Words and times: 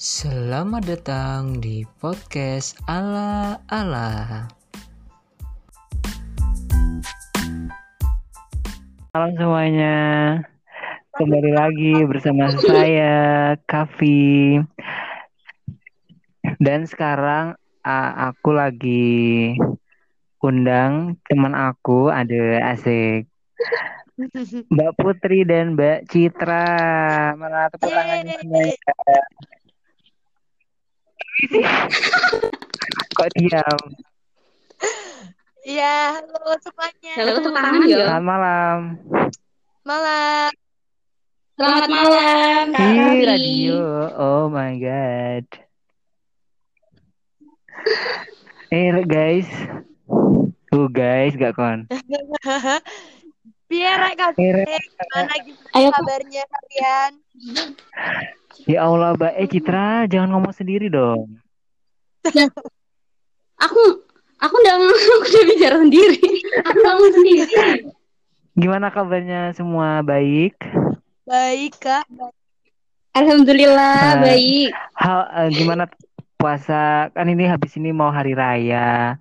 Selamat 0.00 0.88
datang 0.88 1.60
di 1.60 1.84
podcast 2.00 2.72
Ala 2.88 3.60
Ala. 3.68 4.48
Malam 9.12 9.32
semuanya, 9.36 9.96
kembali 11.20 11.52
lagi 11.52 11.92
bersama 12.08 12.48
saya 12.48 13.52
Kavi. 13.68 14.64
Dan 16.56 16.88
sekarang 16.88 17.60
aku 17.84 18.56
lagi 18.56 19.52
undang 20.40 21.20
teman 21.28 21.52
aku 21.52 22.08
ada 22.08 22.72
asik 22.72 23.28
Mbak 24.72 24.92
Putri 24.96 25.44
dan 25.44 25.76
Mbak 25.76 26.08
Citra. 26.08 26.68
Mana 27.36 27.68
tepuk 27.68 27.92
tangannya 27.92 28.40
semuanya. 28.40 28.76
Kok 33.16 33.28
diam? 33.32 33.80
Iya, 35.60 36.20
halo 36.20 36.56
semuanya. 36.60 37.12
Halo, 37.16 37.32
tangan 37.52 37.80
ya. 37.84 37.96
Selamat 38.04 38.24
malam. 38.24 38.78
Malam. 39.84 40.50
Selamat 41.56 41.88
malam, 41.88 42.64
Raffi. 42.72 43.24
radio. 43.24 43.78
Oh 44.16 44.48
my 44.48 44.72
god. 44.80 45.46
Eh 48.72 48.92
guys. 49.04 49.48
Tuh 50.70 50.88
guys, 50.88 51.36
gak 51.36 51.56
kon. 51.56 51.88
Biar 53.70 54.02
Kak 54.18 54.34
Eh, 54.34 54.66
gimana 54.66 55.34
gitu 55.46 55.62
Ayo, 55.78 55.94
kabarnya 55.94 56.42
kalian? 56.42 57.12
Ya 58.68 58.84
Allah, 58.84 59.16
Mbak. 59.16 59.32
Eh 59.40 59.48
Citra, 59.48 60.04
jangan 60.06 60.28
ngomong 60.36 60.54
sendiri 60.54 60.92
dong. 60.92 61.40
Aku 63.60 63.82
aku 64.40 64.54
udah 64.56 64.74
aku 65.20 65.26
udah 65.28 65.44
bicara 65.48 65.76
sendiri. 65.80 66.20
Aku 66.68 66.78
ngomong 66.80 67.12
sendiri. 67.12 67.52
Gimana 68.56 68.92
kabarnya 68.92 69.56
semua? 69.56 70.04
Baik? 70.04 70.56
Baik, 71.24 71.78
Kak. 71.80 72.04
Nah. 72.12 72.32
Alhamdulillah 73.10 74.22
baik. 74.22 74.70
Hal 74.94 75.20
eh, 75.34 75.50
gimana 75.50 75.90
puasa? 76.38 77.10
Kan 77.10 77.26
ini 77.26 77.42
habis 77.50 77.74
ini 77.74 77.90
mau 77.90 78.14
hari 78.14 78.38
raya. 78.38 79.18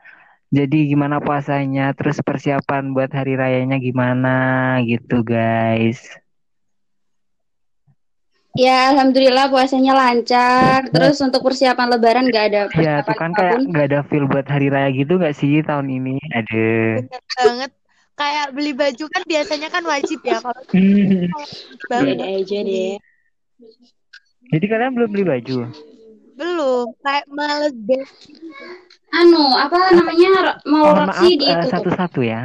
Jadi 0.53 0.93
gimana 0.93 1.17
puasanya? 1.17 1.93
Terus 1.97 2.21
persiapan 2.21 2.93
buat 2.93 3.09
hari 3.09 3.33
rayanya 3.33 3.81
gimana 3.81 4.77
gitu, 4.85 5.25
guys. 5.25 6.05
Ya 8.59 8.91
alhamdulillah 8.91 9.47
puasanya 9.47 9.95
lancar. 9.95 10.91
Terus 10.91 11.15
untuk 11.23 11.39
persiapan 11.47 11.87
lebaran 11.95 12.27
nggak 12.27 12.45
ada 12.51 12.61
Ya, 12.67 12.67
persiapan 12.67 13.07
tuh 13.07 13.15
kan 13.15 13.31
kayak 13.31 13.57
nggak 13.71 13.85
ada 13.87 13.99
feel 14.11 14.25
buat 14.27 14.43
hari 14.51 14.67
raya 14.67 14.91
gitu 14.91 15.15
nggak 15.15 15.31
sih 15.31 15.63
tahun 15.63 15.87
ini? 15.87 16.19
Aduh. 16.35 17.07
Bener 17.07 17.21
banget. 17.39 17.71
Kayak 18.19 18.45
beli 18.51 18.75
baju 18.75 19.05
kan 19.07 19.23
biasanya 19.23 19.67
kan 19.71 19.83
wajib 19.87 20.19
ya 20.27 20.43
kalau 20.43 20.59
Hmm. 20.75 21.31
Beda 21.87 22.25
aja 22.27 22.57
deh. 22.67 22.99
Jadi 24.51 24.65
kalian 24.67 24.91
belum 24.91 25.09
beli 25.15 25.23
baju? 25.23 25.57
Belum, 26.35 26.87
kayak 26.99 27.25
males 27.31 27.71
deh. 27.87 28.03
Anu 29.15 29.55
apa 29.55 29.95
namanya 29.95 30.59
mau 30.67 30.91
Mohon 30.91 31.07
maaf 31.07 31.23
Roxy 31.23 31.31
eh, 31.31 31.35
ditutup. 31.39 31.71
satu-satu 31.71 32.19
ya. 32.27 32.41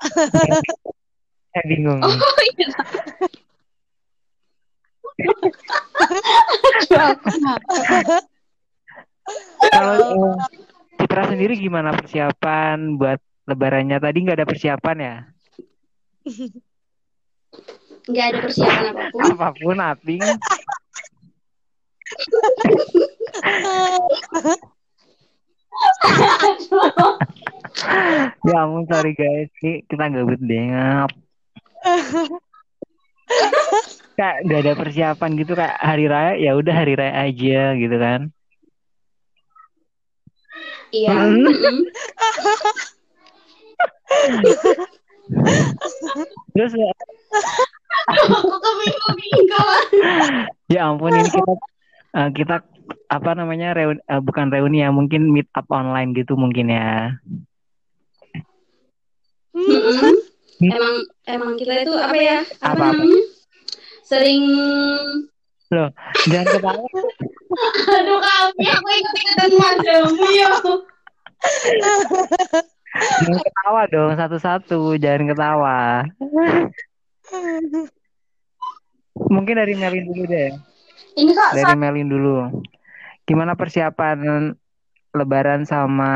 Saya 1.52 1.64
bingung. 1.68 2.00
Oh 2.00 2.40
iya. 2.56 2.68
Kalau 9.72 9.96
eh, 9.96 10.36
Citra 10.98 11.22
sendiri 11.30 11.54
gimana 11.56 11.94
persiapan 11.94 12.98
buat 12.98 13.20
lebarannya? 13.48 13.98
Tadi 13.98 14.18
nggak 14.22 14.38
ada 14.42 14.48
persiapan 14.48 14.96
ya? 14.98 15.16
Nggak 18.10 18.26
ada 18.28 18.38
persiapan 18.42 18.84
apa 18.90 19.04
pun. 19.10 19.22
Apa 19.30 19.48
pun, 19.56 19.76
Aping. 19.78 20.22
Ya 28.44 28.56
ampun, 28.62 28.84
sorry 28.86 29.16
guys. 29.16 29.48
Ini 29.64 29.82
kita 29.88 30.12
gabut 30.12 30.38
deh. 30.44 30.62
Kak, 34.12 34.44
nggak 34.44 34.60
ada 34.60 34.72
persiapan 34.76 35.30
gitu 35.40 35.52
kak 35.52 35.72
hari 35.80 36.04
raya 36.04 36.36
ya 36.36 36.52
udah 36.52 36.74
hari 36.74 36.92
raya 36.94 37.14
aja 37.24 37.72
gitu 37.74 37.96
kan 37.96 38.28
Iya. 40.92 41.08
Hmm. 41.08 41.48
terus 46.52 46.72
ya, 46.76 46.90
Aku 48.12 48.52
kebingungan. 48.60 49.28
ya 50.68 50.80
ampun 50.92 51.16
ini 51.16 51.30
kita 51.32 51.52
eh, 52.12 52.28
kita 52.36 52.56
apa 53.08 53.30
namanya 53.32 53.72
reuni, 53.72 54.00
eh, 54.04 54.20
bukan 54.20 54.52
reuni 54.52 54.84
ya 54.84 54.92
mungkin 54.92 55.32
meet 55.32 55.48
up 55.56 55.64
online 55.72 56.12
gitu 56.12 56.36
mungkin 56.36 56.68
ya 56.68 57.16
Mm-mm. 59.52 60.16
Emang 60.62 60.94
emang 61.26 61.52
kita 61.56 61.84
itu 61.84 61.92
apa 61.92 62.16
ya? 62.16 62.38
Apa, 62.60 62.72
Apa-apa? 62.72 62.94
namanya? 62.94 63.20
Sering. 64.12 64.44
Loh 65.72 65.88
jangan 66.28 66.46
ketawa 66.52 66.84
Aduh 67.96 68.20
kami 68.20 68.64
aku 68.68 68.88
ikut-ikutan 68.92 69.50
madamu 69.56 70.26
ya. 70.36 70.52
jangan 73.24 73.40
ketawa 73.40 73.82
dong 73.88 74.12
satu-satu 74.12 75.00
jangan 75.00 75.32
ketawa. 75.32 76.04
Mungkin 79.32 79.54
dari 79.56 79.72
Melin 79.80 80.04
dulu 80.12 80.28
deh. 80.28 80.52
Ini 81.16 81.32
kok 81.32 81.56
dari 81.56 81.72
Melin 81.72 82.08
dulu. 82.12 82.36
Gimana 83.24 83.56
persiapan 83.56 84.52
lebaran 85.16 85.64
sama 85.64 86.12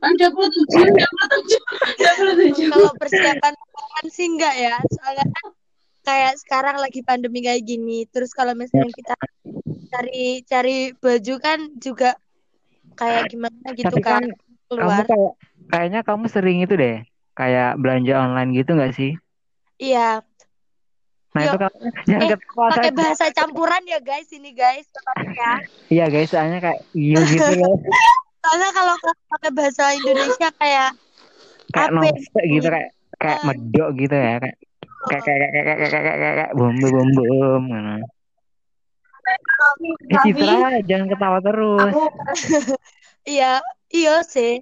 ada 0.00 0.26
puluh 0.32 0.48
tujuh, 0.48 0.80
ada 0.80 1.06
puluh 1.12 1.28
tujuh, 1.28 1.62
ada 2.00 2.10
puluh 2.16 2.34
tujuh. 2.40 2.66
Kalau 2.72 2.92
persiapan 2.96 3.52
lebaran 3.52 4.06
sih 4.08 4.26
enggak 4.32 4.54
ya. 4.56 4.76
Soalnya 4.96 5.26
kan 5.28 5.46
kayak 6.00 6.32
sekarang 6.40 6.76
lagi 6.80 7.00
pandemi 7.04 7.44
kayak 7.44 7.62
gini. 7.68 8.08
Terus 8.08 8.32
kalau 8.32 8.56
misalnya 8.56 8.88
kita 8.96 9.14
cari 9.92 10.40
cari 10.48 10.76
baju 10.96 11.34
kan 11.42 11.58
juga 11.76 12.16
kayak 12.96 13.28
gimana 13.28 13.66
gitu 13.76 13.92
Tapi 13.92 14.00
kan 14.00 14.22
kan 14.22 14.24
kamu 14.24 14.68
keluar. 14.70 15.04
kayak 15.04 15.32
kayaknya 15.68 16.00
kamu 16.06 16.24
sering 16.30 16.58
itu 16.64 16.74
deh 16.78 16.96
kayak 17.36 17.76
belanja 17.80 18.14
online 18.16 18.50
gitu 18.54 18.70
nggak 18.76 18.94
sih 18.96 19.12
Iya, 19.80 20.20
nah 21.30 21.40
Yuk. 21.40 21.48
itu 21.48 21.56
kan 21.56 21.72
jangan 22.04 22.20
Eh, 22.20 22.28
ketawa 22.32 22.68
pakai 22.68 22.90
bahasa 22.90 23.24
campuran 23.30 23.82
ya 23.84 23.98
guys 23.98 24.28
ini 24.30 24.50
guys. 24.50 24.82
Tetap 24.84 25.16
ya. 25.22 25.52
iya 25.88 26.04
guys 26.06 26.26
soalnya 26.26 26.58
kayak 26.60 26.80
iya 26.92 27.18
gitu 27.24 27.52
loh 27.56 27.78
Soalnya 28.42 28.70
kalau 28.72 28.94
pakai 29.28 29.50
bahasa 29.52 29.84
Indonesia 29.92 30.48
kayak 30.54 30.90
kayak 31.70 31.88
Apa 31.88 31.94
noste 31.94 32.40
gitu 32.42 32.66
kayak 32.66 32.90
kayak 33.14 33.36
Ah. 33.36 33.44
medok 33.46 33.90
gitu 33.94 34.10
ya 34.12 34.34
kayak 34.38 34.56
kayak 35.02 35.22
kayak 35.22 35.38
kayak 35.44 35.52
kayak 35.52 35.76
kayak 35.78 35.90
kayak 35.92 36.16
kayak 36.18 36.34
kayak 36.34 36.50
bom 36.52 36.74
bom 36.74 36.90
bom 36.90 37.10
bom 37.14 37.62
gitu. 37.68 37.94
Eh 39.22 40.18
Citra 40.24 40.56
jangan 40.82 41.06
ketawa 41.06 41.38
terus 41.38 41.92
iya, 43.28 43.60
iya 43.88 44.14
sih. 44.24 44.58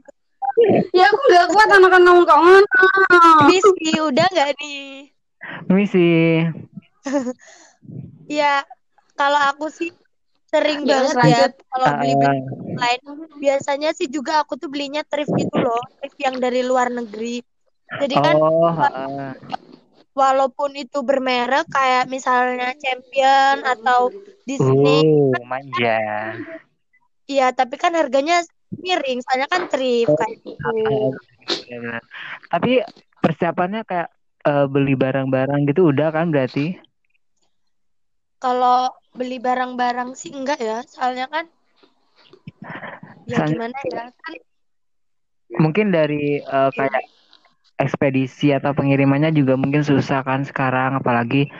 ya 0.90 1.04
aku 1.06 1.18
nggak 1.24 1.46
kuat 1.48 1.68
anak 1.70 1.92
ngomong 1.94 2.24
kok 2.24 2.34
ngono. 2.36 2.82
Misi 3.46 3.94
udah 3.96 4.26
nggak 4.28 4.50
nih? 4.58 5.06
Misi 5.68 6.06
Iya, 8.28 8.62
kalau 9.18 9.40
aku 9.50 9.66
sih 9.72 9.90
sering 10.48 10.84
Ya, 10.88 11.04
banget 11.04 11.16
lanjut. 11.18 11.52
ya 11.52 11.68
kalau 11.72 11.88
beli 11.98 12.14
Eh, 12.14 12.20
baju 12.22 12.40
online. 12.56 13.02
Biasanya 13.36 13.90
sih 13.92 14.08
juga 14.08 14.42
aku 14.42 14.56
tuh 14.56 14.68
belinya 14.72 15.02
thrift 15.04 15.32
gitu 15.36 15.56
loh, 15.60 15.80
thrift 16.00 16.18
yang 16.20 16.36
dari 16.40 16.60
luar 16.64 16.88
negeri. 16.88 17.44
Jadi 17.98 18.14
kan 18.16 18.36
oh 18.36 18.72
eh, 18.78 19.32
walaupun 20.14 20.70
itu 20.74 20.98
bermerek 21.04 21.66
kayak 21.70 22.04
misalnya 22.10 22.74
Champion 22.78 23.62
atau 23.62 24.10
Disney, 24.48 25.04
oh 25.04 25.42
manja 25.44 25.98
iya 27.28 27.52
tapi 27.52 27.76
kan 27.76 27.92
harganya 27.92 28.40
miring, 28.80 29.20
soalnya 29.24 29.48
kan 29.52 29.62
thrift 29.68 30.12
kayak 30.16 30.36
gitu. 30.42 30.72
Benar. 31.68 32.02
tapi 32.48 32.70
persiapannya 33.20 33.82
kayak 33.84 34.08
eh, 34.48 34.64
beli 34.66 34.94
barang-barang 34.96 35.60
gitu 35.68 35.92
udah 35.92 36.08
kan 36.10 36.26
berarti 36.32 36.66
Kalau 38.38 38.86
beli 39.10 39.42
barang-barang 39.42 40.14
sih 40.14 40.30
enggak 40.30 40.62
ya, 40.62 40.78
soalnya 40.86 41.26
kan 41.26 41.44
ya 43.26 43.34
Soalnya- 43.34 43.58
gimana 43.58 43.78
ya 43.82 44.04
kan 44.14 44.34
mungkin 45.58 45.86
dari 45.90 46.38
eh, 46.38 46.70
kayak 46.70 47.02
ekspedisi 47.78 48.50
atau 48.54 48.74
pengirimannya 48.74 49.30
juga 49.32 49.54
mungkin 49.54 49.82
susah 49.82 50.22
kan 50.22 50.46
sekarang 50.46 50.98
apalagi 50.98 51.50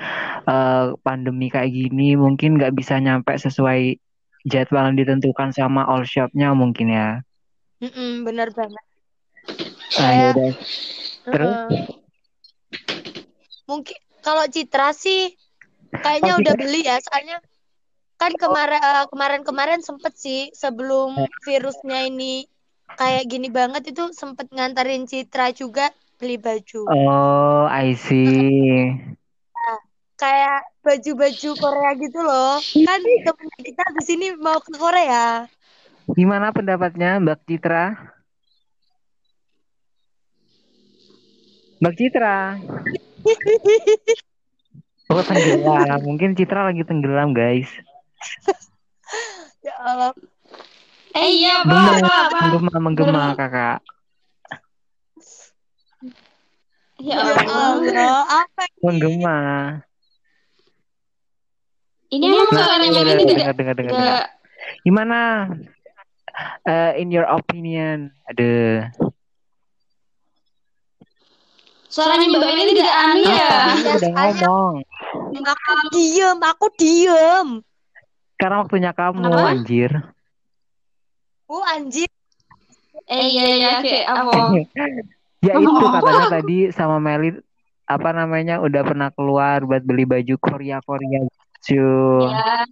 eh, 0.47 0.85
pandemi 1.03 1.51
kayak 1.51 1.71
gini 1.71 2.15
mungkin 2.15 2.59
nggak 2.59 2.75
bisa 2.75 2.99
nyampe 2.99 3.35
sesuai 3.35 3.99
jadwal 4.47 4.87
yang 4.87 4.97
ditentukan 4.97 5.51
sama 5.51 5.83
all 5.83 6.07
shopnya 6.07 6.55
mungkin 6.55 6.89
ya 6.89 7.09
Mm-mm, 7.79 8.23
bener 8.23 8.51
banget 8.55 8.85
ah, 9.99 10.11
Kayak- 10.11 10.35
yaudah. 10.35 10.51
Terus? 11.29 11.55
Heeh. 11.59 11.98
Mungkin 13.69 13.99
kalau 14.25 14.49
Citra 14.49 14.97
sih 14.97 15.37
kayaknya 15.93 16.33
Pasti 16.35 16.43
udah 16.43 16.55
beli 16.57 16.81
ya 16.89 16.97
soalnya 17.05 17.39
kan 18.19 18.35
kemarin 18.35 18.81
eh, 18.83 19.07
kemarin-kemarin 19.13 19.81
sempet 19.85 20.17
sih 20.19 20.51
sebelum 20.51 21.15
virusnya 21.47 22.09
ini 22.09 22.49
kayak 22.99 23.31
gini 23.31 23.53
banget 23.53 23.95
itu 23.95 24.11
sempet 24.17 24.51
nganterin 24.51 25.07
Citra 25.07 25.55
juga 25.55 25.93
beli 26.19 26.41
baju. 26.41 26.91
Oh 26.91 27.65
I 27.71 27.95
see. 27.95 28.91
Kayak 30.19 30.67
baju-baju 30.83 31.51
Korea 31.55 31.91
gitu 31.95 32.19
loh. 32.27 32.59
Kan 32.59 33.01
temen 33.31 33.49
kita 33.63 33.85
di 33.95 34.03
sini 34.03 34.27
mau 34.35 34.59
ke 34.59 34.75
Korea. 34.75 35.47
Gimana 36.11 36.51
pendapatnya 36.51 37.23
Mbak 37.23 37.39
Citra? 37.47 37.95
Mbak 41.79 41.95
Citra 41.95 42.59
oh 45.13 45.23
tenggelam 45.25 46.01
mungkin 46.05 46.37
Citra 46.37 46.71
lagi 46.71 46.83
tenggelam 46.85 47.33
guys 47.33 47.69
ya 49.67 49.75
Allah 49.81 50.13
Eh 51.17 51.29
iya, 51.41 51.65
apa, 51.65 52.47
Menggema, 52.47 52.75
menggema, 52.79 53.23
kakak. 53.33 53.81
Ya 57.01 57.17
ya 57.17 57.43
Allah. 57.49 58.23
Apa 58.45 58.63
ini 58.69 58.79
Menggema. 58.85 59.39
Ini 62.09 62.25
emang 62.25 62.49
suaranya 62.55 62.89
dengar, 62.89 63.15
ini 63.19 63.25
dengar, 63.25 63.53
tidak 63.53 63.57
dengar, 63.57 63.75
dengar, 63.77 63.93
dengar. 63.93 64.25
Gimana? 64.87 65.21
Eh, 66.65 66.93
in 67.03 67.11
your 67.11 67.27
opinion, 67.29 68.15
ada. 68.31 68.51
Suaranya 71.89 72.27
Mbak 72.29 72.51
ini 72.53 72.73
tidak 72.77 72.97
aneh 72.97 73.25
ya. 73.25 73.49
Iya, 73.75 73.91
udah 73.97 74.11
ngomong. 74.13 74.75
aku 75.33 75.73
diem 75.93 76.39
aku 76.41 76.67
diem 76.77 77.49
Sekarang 78.39 78.59
waktunya 78.65 78.93
kamu, 78.95 79.25
Kenapa? 79.25 79.51
anjir. 79.51 79.91
oh 81.49 81.65
anjir 81.65 82.09
Eh 83.09 83.25
iya 83.33 83.45
iya 83.57 83.71
kayak 83.81 84.05
apa? 84.05 84.33
ya 85.47 85.53
itu 85.57 85.85
katanya 85.89 86.27
tadi 86.29 86.69
sama 86.77 87.01
Meli 87.01 87.41
apa 87.89 88.13
namanya 88.13 88.61
udah 88.61 88.83
pernah 88.85 89.09
keluar 89.17 89.65
buat 89.65 89.81
beli 89.81 90.05
baju 90.05 90.35
Korea 90.37 90.77
Korea 90.85 91.25
gitu. 91.25 91.81
Ya, 92.29 92.69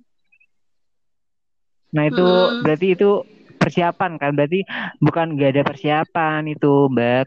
Nah 1.96 2.04
itu 2.12 2.20
Hmm. 2.20 2.60
berarti 2.60 2.86
itu 2.92 3.10
persiapan 3.56 4.20
kan? 4.20 4.36
Berarti 4.36 4.60
bukan 5.00 5.40
gak 5.40 5.50
ada 5.56 5.62
persiapan 5.64 6.40
itu, 6.52 6.92
Mbak. 6.92 7.26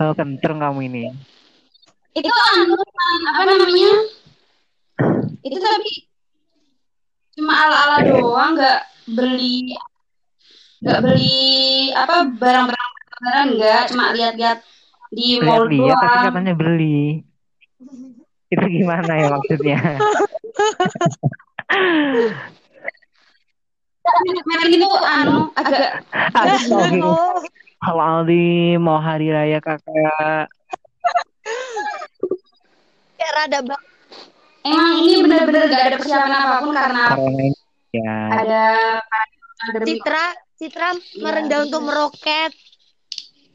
Oh, 0.00 0.12
kentreng 0.16 0.58
kamu 0.58 0.80
ini. 0.88 1.04
itu 2.10 2.26
anu 2.26 2.74
apa 3.30 3.42
namanya? 3.46 3.92
Itu 5.44 5.56
tapi 5.56 5.90
cuma 7.36 7.52
ala-ala 7.54 7.98
doang, 8.02 8.58
nggak 8.58 8.80
beli 9.14 9.76
nggak 10.80 10.98
beli 11.04 11.44
apa 11.92 12.24
barang-barang 12.32 12.90
barang 13.20 13.46
nggak 13.54 13.80
cuma 13.92 14.04
lihat-lihat 14.16 14.58
di 15.12 15.36
mall 15.38 15.68
Lihat-lihat 15.68 15.96
tapi 16.00 16.16
doang. 16.16 16.24
katanya 16.32 16.54
beli. 16.56 17.00
Itu 18.50 18.64
gimana 18.66 19.12
ya 19.14 19.26
maksudnya? 19.30 19.78
Merek 24.48 24.72
itu 24.74 24.88
anu 25.06 25.52
agak 25.54 26.02
Astagfirullah. 26.34 27.44
Kalau 27.80 28.04
Aldi 28.04 28.76
mau 28.76 29.00
hari 29.00 29.32
raya 29.32 29.56
kakak. 29.58 30.52
kayak 33.16 33.32
rada 33.36 33.60
bang 33.60 33.82
emang 34.64 34.96
ini 34.96 35.12
benar-benar 35.20 35.68
nggak 35.68 35.82
ada 35.82 35.96
persiapan 35.96 36.32
apa 36.32 36.56
pun 36.60 36.72
karena 36.72 37.04
ya. 37.92 38.16
ada. 38.32 38.64
Citra 39.84 40.24
Citra 40.56 40.88
Iya, 40.96 41.20
merendah 41.20 41.58
iya. 41.60 41.64
untuk 41.68 41.80
meroket 41.84 42.52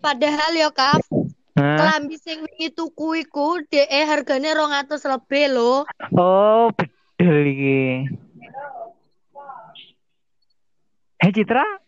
padahal 0.01 0.53
ya 0.53 0.69
Hah? 0.69 1.77
kelambi 1.81 2.17
sing 2.21 2.45
wingi 2.45 2.69
tuku 2.69 3.25
iku 3.25 3.57
DE 3.65 4.01
harganya 4.05 4.53
200 4.53 5.01
lebih 5.01 5.45
loh 5.49 5.81
Oh, 6.13 6.69
bedel 6.73 7.41
iki. 7.45 7.81
Hei 11.17 11.31
Citra. 11.31 11.84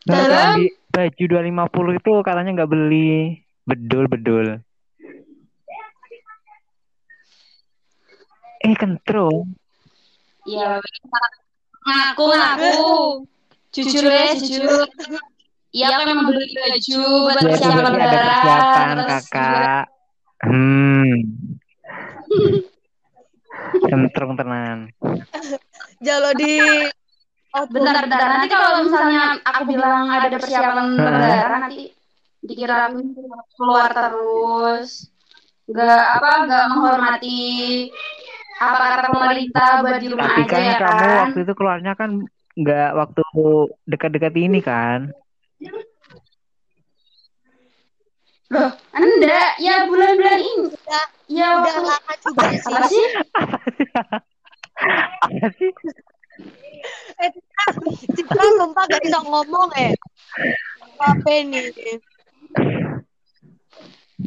Nah, 0.00 0.16
Dalam. 0.16 0.56
di 0.56 0.64
baju 0.88 1.24
250 1.28 1.92
itu 1.94 2.12
katanya 2.24 2.50
nggak 2.56 2.70
beli. 2.70 3.36
Bedul, 3.62 4.08
bedul. 4.08 4.46
Eh, 8.60 8.74
kentro. 8.76 9.44
Iya, 10.44 10.80
ngaku 11.80 12.24
ngaku. 12.28 12.72
Jujur 13.70 14.04
ya, 14.04 14.34
jujur. 14.34 14.84
Iya, 15.70 15.86
aku 15.94 16.02
memang 16.02 16.26
beli 16.28 16.44
baju 16.50 16.98
buat 17.22 17.36
Ya, 17.36 17.40
itu 17.40 17.48
persiapan 17.54 17.84
lebaran. 17.86 18.10
persiapan, 18.10 18.96
kakak. 19.06 19.84
Hmm. 20.40 21.12
Kentrong 23.86 24.32
tenan. 24.34 24.78
jalo 26.00 26.32
di 26.32 26.58
oh, 27.56 27.64
Bentar, 27.70 27.94
bentar. 28.06 28.28
Nanti 28.30 28.48
kalau 28.50 28.70
misalnya 28.84 29.22
aku 29.42 29.62
bilang 29.66 30.06
ada 30.10 30.28
persiapan 30.30 30.86
lebaran, 30.98 31.60
nanti 31.66 31.84
dikira 32.40 32.90
aku 32.90 32.98
keluar 33.58 33.90
terus. 33.92 35.10
Nggak 35.70 36.02
apa, 36.18 36.30
nggak 36.50 36.64
menghormati 36.74 37.40
apa 38.60 38.76
kata 38.76 39.08
pemerintah 39.08 39.68
buat 39.80 39.98
di 40.04 40.08
rumah 40.12 40.28
Tapi 40.36 40.42
aja 40.44 40.52
kan 40.52 40.60
ya 40.60 40.76
kamu 40.76 41.00
kan. 41.00 41.16
waktu 41.24 41.38
itu 41.48 41.52
keluarnya 41.56 41.92
kan 41.96 42.10
nggak 42.60 42.90
waktu 42.92 43.22
dekat-dekat 43.88 44.34
ini 44.36 44.60
kan? 44.60 45.00
Loh, 48.50 48.70
enggak. 48.92 49.50
Ya 49.62 49.86
bulan-bulan 49.86 50.38
ini. 50.42 50.66
udah, 50.74 51.04
Ya 51.30 51.46
udah 51.62 51.74
waktu 51.78 51.86
lama 51.86 52.12
juga 52.18 52.46
apa 52.66 52.86
sih? 52.90 53.06
Apa 55.20 55.48
sih? 55.60 55.70
Eh 57.20 57.30
Citra 57.32 57.66
Citra 58.16 58.44
sumpah 58.56 58.84
gak 58.88 59.02
bisa 59.04 59.18
ngomong 59.24 59.68
eh? 59.76 59.92
Apa 61.00 61.30
nih 61.44 61.72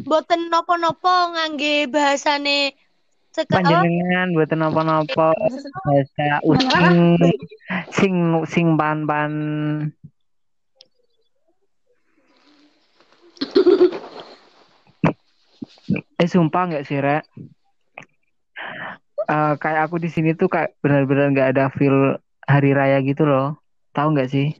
Boten 0.04 0.50
nopo-nopo 0.50 1.38
ngangge 1.38 1.86
bahasane 1.90 2.74
apa 3.34 3.50
Panjenengan 3.50 4.30
buat 4.38 4.54
nopo-nopo 4.54 5.34
bahasa 5.34 6.38
ucing 6.46 7.18
sing 7.90 8.14
sing 8.46 8.68
pan-pan. 8.78 9.34
Eh 16.22 16.30
sumpah 16.30 16.64
nggak 16.70 16.86
sih 16.86 17.02
Rek? 17.02 17.26
Eh, 19.24 19.54
kayak 19.60 19.82
aku 19.88 19.98
di 20.04 20.10
sini 20.12 20.36
tuh 20.36 20.52
kayak 20.52 20.76
benar-benar 20.84 21.32
nggak 21.32 21.50
ada 21.56 21.66
feel 21.72 22.20
hari 22.44 22.76
raya 22.76 23.00
gitu 23.02 23.24
loh. 23.24 23.60
Tahu 23.96 24.18
nggak 24.18 24.32
sih? 24.32 24.52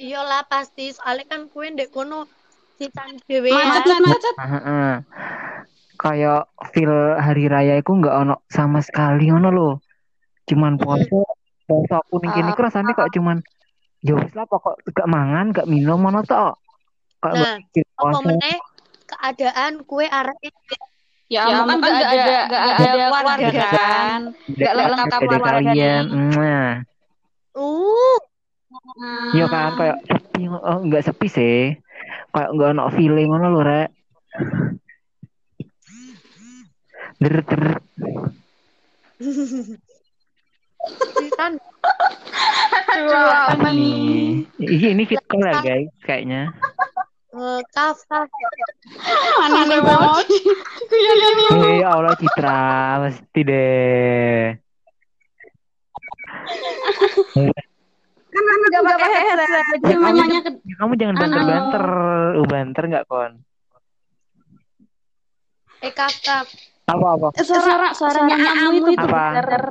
iyalah 0.00 0.48
pasti 0.48 0.96
soalnya 0.96 1.28
kan 1.28 1.40
kue 1.52 1.68
ndek 1.68 1.92
kono 1.92 2.24
sisan 2.80 3.20
dhewe 3.28 3.52
Macet, 3.52 3.84
ya. 3.84 4.00
macet. 4.00 4.34
Ah, 4.40 4.44
ah, 4.48 4.56
ah. 4.64 4.94
Kayak 6.00 6.48
feel 6.72 6.92
hari 7.20 7.44
raya 7.52 7.76
itu 7.76 7.92
nggak 7.92 8.16
ono 8.24 8.40
sama 8.48 8.80
sekali 8.80 9.28
ono 9.28 9.52
loh. 9.52 9.74
Cuman 10.48 10.80
poso, 10.80 11.36
poso 11.68 12.00
kuning 12.08 12.32
kini 12.32 12.50
ku 12.56 12.64
rasanya 12.64 12.96
kok 12.96 13.12
cuman 13.12 13.44
ya 14.00 14.16
wis 14.16 14.32
lah 14.32 14.48
pokok 14.48 14.80
gak 14.96 15.04
mangan, 15.04 15.52
gak 15.52 15.68
minum 15.68 16.00
ono 16.08 16.24
tok. 16.24 16.56
Kok 17.20 17.32
Nah, 17.36 17.60
apa 18.00 18.18
meneh 18.24 18.56
keadaan 19.04 19.84
kue 19.84 20.08
arek 20.08 20.40
Ya, 21.30 21.46
ampun 21.46 21.78
kan 21.78 21.94
nggak 21.94 22.10
ada 22.10 22.38
nggak 22.50 22.62
ada 22.74 22.90
keluarga 23.06 23.62
kan. 23.70 24.20
Nggak 24.50 24.72
lengkap 24.74 25.06
ada 25.06 25.18
keluarga 25.30 25.62
kalian. 25.62 26.04
nih. 26.10 26.26
Mwah. 26.34 26.72
uh 27.54 28.18
Hmm. 29.00 29.32
Iya 29.32 29.46
kan 29.48 29.70
kayak 29.80 29.98
sepi 30.04 30.42
oh, 30.50 30.78
nggak 30.84 31.04
sepi 31.06 31.26
sih. 31.30 31.58
Kayak 32.34 32.50
nggak 32.52 32.70
ono 32.74 32.84
feeling 32.92 33.28
ono 33.30 33.46
lho, 33.48 33.62
Rek. 33.62 33.88
Der 37.20 37.34
der. 37.44 37.64
Kan? 41.36 41.52
Ini 44.60 44.86
ini 44.96 45.02
fit 45.08 45.22
call 45.28 45.44
ya 45.48 45.60
guys 45.64 45.88
kayaknya. 46.04 46.52
eh, 47.30 47.60
kaf 47.72 48.00
kaf. 48.08 48.26
Mana 49.40 49.60
nih 49.66 49.80
banget? 49.80 50.26
Nih. 50.28 50.44
Eh 51.64 51.76
ya 51.80 51.88
Allah 51.96 52.14
Citra 52.18 52.60
mesti 53.06 53.40
deh. 53.46 54.44
Kan 58.30 58.44
nggak 58.44 58.82
pakai 58.84 59.08
headset. 59.10 59.74
Ke 59.84 60.74
kamu 60.78 60.92
jangan 60.96 61.14
banter-banter. 61.18 61.84
Uh, 62.36 62.46
banter 62.46 62.82
nggak 62.86 63.04
kon? 63.08 63.32
Eh 65.80 65.92
kaf. 65.96 66.46
Apa 66.90 67.06
apa? 67.14 67.28
suara 67.38 67.94
suaranya 67.94 68.36
kamu 68.36 68.90
itu 68.90 69.06
Apa? 69.06 69.22
bener. 69.38 69.64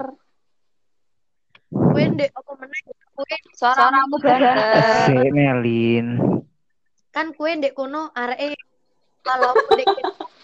Kue 1.70 2.04
ndek 2.10 2.32
apa 2.34 2.52
meneh? 2.58 2.82
Kue 3.14 3.34
Suaramu 3.54 4.16
bener. 4.24 4.58
Si 5.06 5.16
Melin. 5.30 6.08
kan 7.10 7.34
kue 7.34 7.52
ndek 7.58 7.74
kono 7.74 8.14
areke 8.14 8.54
kalau 9.28 9.52
ndek 9.74 9.88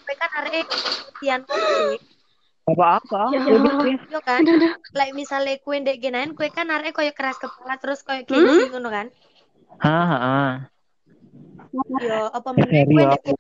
kue 0.06 0.14
kan 0.22 0.32
kian 1.20 1.42
kono 1.50 1.68
Apa 2.66 2.86
apa? 2.98 3.22
Ya 3.34 3.40
yo 4.14 4.20
kan 4.30 4.44
like 4.98 5.14
misalnya 5.22 5.54
kue 5.64 5.76
ndek 5.82 5.98
genain 6.04 6.32
kue 6.38 6.48
kan 6.58 6.68
areke 6.74 6.92
koyo 6.98 7.12
keras 7.18 7.38
kepala 7.42 7.74
terus 7.82 8.00
koyo 8.08 8.22
gini 8.30 8.50
ngono 8.72 8.90
kan 8.98 9.08
Hah, 9.84 10.04
hah. 10.12 10.52
yo 12.08 12.18
apa 12.38 12.50
meneh 12.58 12.74
Seri 12.74 12.96
kue 12.96 13.04
apa? 13.06 13.18
ndek 13.22 13.38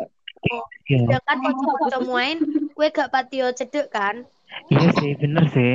Ya. 0.92 1.18
kanca-kanca 1.25 1.98
main 2.12 2.38
kue 2.75 2.88
gak 2.98 3.10
patio 3.13 3.48
cedek 3.58 3.88
kan 3.96 4.15
Iya 4.72 4.88
sih, 4.98 5.12
bener 5.22 5.46
sih. 5.56 5.74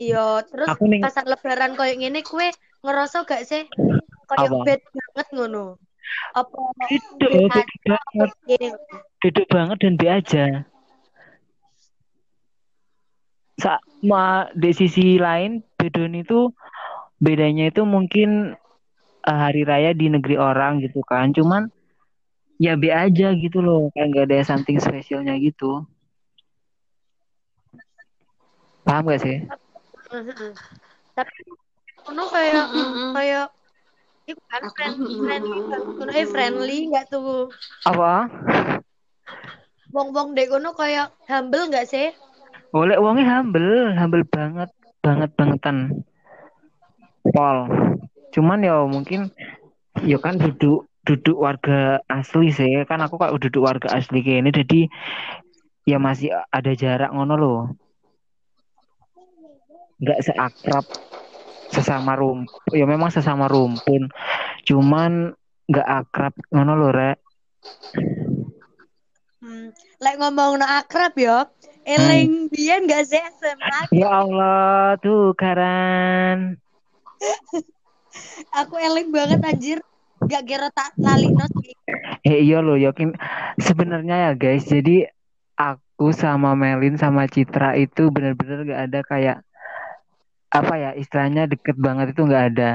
Iya, 0.00 0.24
terus 0.48 0.68
Aku 0.72 0.84
ning- 0.88 1.02
pas 1.04 1.14
lebaran 1.30 1.72
koyo 1.78 1.92
ngene 2.00 2.20
kue 2.30 2.46
ngerasa 2.84 3.16
gak 3.28 3.42
sih 3.50 3.62
koyo 4.28 4.48
bad 4.64 4.80
banget 4.96 5.26
ngono. 5.36 5.64
Apa 6.34 6.58
Itu, 6.90 7.26
bad 7.48 7.50
beda 7.50 7.62
banget. 7.86 8.30
banget 9.50 9.76
dan 9.82 9.94
be 9.98 10.06
aja. 10.08 10.44
Sama 13.60 14.48
di 14.56 14.70
sisi 14.72 15.20
lain, 15.20 15.60
bedon 15.76 16.16
itu 16.16 16.48
bedanya 17.20 17.68
itu 17.68 17.84
mungkin 17.84 18.56
eh, 19.28 19.38
hari 19.38 19.68
raya 19.68 19.92
di 19.92 20.08
negeri 20.08 20.40
orang 20.40 20.80
gitu 20.80 21.04
kan. 21.04 21.36
Cuman 21.36 21.68
ya 22.56 22.80
be 22.80 22.88
aja 22.88 23.36
gitu 23.36 23.60
loh. 23.60 23.92
Kayak 23.92 24.06
nggak 24.08 24.26
ada 24.32 24.38
something 24.48 24.80
spesialnya 24.80 25.36
gitu. 25.36 25.84
Paham 28.90 29.06
gak 29.06 29.22
sih? 29.22 29.38
Tapi 31.14 31.32
kayak 32.32 32.66
kayak 33.14 33.46
itu 34.32 34.42
kan 34.50 34.62
friendly, 34.74 35.14
friendly, 35.26 35.58
kono 35.98 36.10
eh 36.14 36.26
friendly 36.26 36.78
gak 36.90 37.06
tuh? 37.10 37.50
Apa? 37.86 38.30
Wong-wong 39.90 40.38
dek 40.38 40.54
kono 40.54 40.70
kayak 40.74 41.10
humble 41.26 41.66
gak 41.70 41.90
sih? 41.90 42.14
Oleh 42.70 42.94
uangnya 43.02 43.26
humble, 43.26 43.90
humble 43.98 44.22
banget, 44.30 44.70
banget 45.02 45.30
bangetan. 45.34 46.06
Pol. 47.34 47.66
Cuman 48.30 48.62
ya 48.62 48.86
mungkin 48.86 49.34
ya 50.06 50.22
kan 50.22 50.38
duduk 50.38 50.86
duduk 51.02 51.34
warga 51.34 51.98
asli 52.06 52.54
sih 52.54 52.86
kan 52.86 53.02
aku 53.02 53.18
kok 53.18 53.34
duduk 53.42 53.66
warga 53.66 53.90
asli 53.98 54.22
kayak 54.22 54.46
ini 54.46 54.50
jadi 54.54 54.80
ya 55.88 55.98
masih 55.98 56.30
ada 56.54 56.72
jarak 56.78 57.10
ngono 57.10 57.34
loh. 57.34 57.60
Nggak 60.00 60.20
seakrab 60.30 60.86
sesama 61.70 62.18
rumpun. 62.18 62.74
Ya 62.74 62.84
memang 62.84 63.14
sesama 63.14 63.46
rumpun. 63.46 64.10
Cuman 64.66 65.32
nggak 65.70 65.88
akrab 65.88 66.34
ngono 66.50 66.72
loh, 66.74 66.90
Rek. 66.90 67.18
Hmm. 69.40 69.72
Like 70.02 70.18
ngomong 70.20 70.60
no 70.60 70.66
akrab 70.66 71.14
yo. 71.16 71.48
Eling 71.80 72.52
biyen 72.52 72.84
gak 72.84 73.08
sih 73.08 73.18
SMA? 73.40 73.88
Ya 73.96 74.12
Allah, 74.12 75.00
tuh 75.00 75.32
Karan. 75.32 76.60
Aku 78.60 78.76
eling 78.76 79.08
banget 79.08 79.40
anjir. 79.40 79.78
Gak 80.28 80.44
kira 80.44 80.68
tak 80.68 80.92
lali 81.00 81.32
no. 81.32 81.48
Eh 82.20 82.44
iya 82.44 82.60
loh 82.60 82.76
yakin 82.76 83.16
sebenarnya 83.56 84.28
ya 84.28 84.32
guys 84.36 84.68
jadi 84.68 85.08
aku 85.56 86.12
sama 86.12 86.52
Melin 86.52 87.00
sama 87.00 87.24
Citra 87.24 87.80
itu 87.80 88.12
benar-benar 88.12 88.68
gak 88.68 88.80
ada 88.92 89.00
kayak 89.04 89.38
apa 90.50 90.74
ya 90.74 90.90
istilahnya 90.98 91.46
deket 91.46 91.78
banget 91.78 92.12
itu 92.12 92.26
nggak 92.26 92.44
ada. 92.54 92.70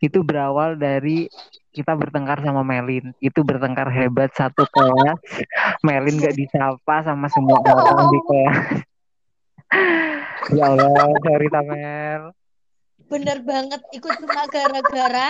Itu 0.00 0.24
berawal 0.24 0.80
dari 0.80 1.30
kita 1.70 1.94
bertengkar 1.94 2.42
sama 2.42 2.66
Melin. 2.66 3.14
Itu 3.22 3.46
bertengkar 3.46 3.92
hebat 3.94 4.34
satu 4.34 4.66
kelas. 4.66 5.20
Melin 5.86 6.18
gak 6.18 6.34
disapa 6.34 7.06
sama 7.06 7.30
semua 7.30 7.62
orang 7.62 8.08
di 8.10 8.20
kelas. 8.26 8.58
Ya 10.50 10.66
Allah 10.66 11.14
sorry 11.22 11.46
Tamel 11.46 12.34
Bener 13.06 13.38
banget. 13.44 13.80
Ikut 13.94 14.14
cuma 14.18 14.42
gara-gara 14.50 15.28